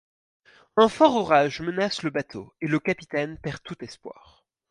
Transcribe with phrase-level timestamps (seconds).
[0.77, 4.43] Un fort orage menace le bateau et le capitaine perd tout espoir.